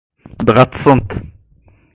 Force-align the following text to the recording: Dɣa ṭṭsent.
Dɣa 0.45 0.65
ṭṭsent. 0.69 1.11